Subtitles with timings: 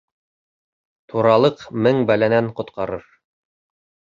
[1.13, 3.07] Туралыҡ мең бәләнән ҡотҡарыр.